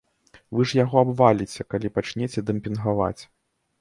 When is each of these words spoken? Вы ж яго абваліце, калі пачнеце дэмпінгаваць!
Вы 0.59 0.63
ж 0.69 0.79
яго 0.83 1.03
абваліце, 1.03 1.67
калі 1.73 1.93
пачнеце 1.99 2.47
дэмпінгаваць! 2.51 3.19